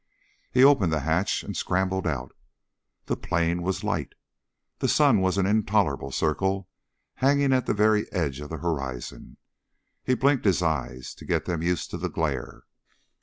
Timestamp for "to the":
11.91-12.09